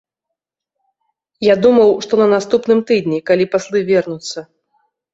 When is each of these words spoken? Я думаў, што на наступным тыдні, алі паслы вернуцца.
Я 1.49 1.57
думаў, 1.67 1.95
што 2.07 2.13
на 2.23 2.27
наступным 2.33 2.79
тыдні, 2.91 3.23
алі 3.37 3.45
паслы 3.55 3.79
вернуцца. 3.95 4.49